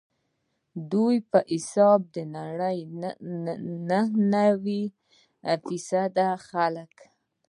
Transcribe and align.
ددوی 0.87 1.17
په 1.31 1.39
حساب 1.51 1.99
د 2.15 2.17
نړۍ 2.37 2.77
نهه 3.91 4.07
نوي 4.35 4.83
فیصده 5.65 6.27
خلک. 6.49 6.93